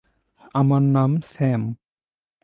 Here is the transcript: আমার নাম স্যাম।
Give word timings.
আমার 0.55 0.83
নাম 0.95 1.11
স্যাম। 1.23 1.61